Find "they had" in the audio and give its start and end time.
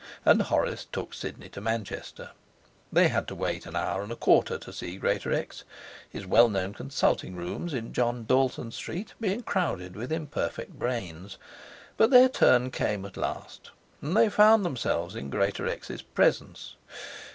2.91-3.27